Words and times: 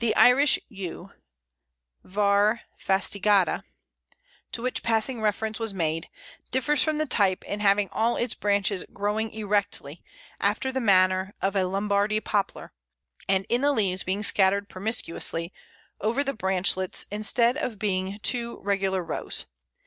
The 0.00 0.14
Irish 0.16 0.58
Yew 0.68 1.12
(var. 2.04 2.60
fastigiata), 2.76 3.64
to 4.52 4.60
which 4.60 4.82
passing 4.82 5.22
reference 5.22 5.58
was 5.58 5.72
made, 5.72 6.10
differs 6.50 6.82
from 6.84 6.98
the 6.98 7.06
type 7.06 7.42
in 7.44 7.60
having 7.60 7.88
all 7.90 8.16
its 8.18 8.34
branches 8.34 8.84
growing 8.92 9.30
erectly, 9.32 10.02
after 10.42 10.70
the 10.70 10.78
manner 10.78 11.32
of 11.40 11.56
a 11.56 11.64
Lombardy 11.64 12.20
Poplar, 12.20 12.74
and 13.30 13.46
in 13.48 13.62
the 13.62 13.72
leaves 13.72 14.02
being 14.02 14.22
scattered 14.22 14.68
promiscuously 14.68 15.54
over 16.02 16.22
the 16.22 16.34
branchlets 16.34 17.06
instead 17.10 17.56
of 17.56 17.78
being 17.78 18.08
in 18.08 18.18
two 18.18 18.58
regular 18.60 19.02
rows. 19.02 19.46